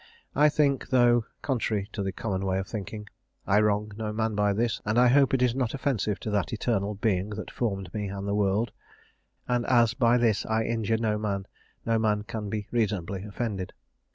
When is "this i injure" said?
10.17-10.97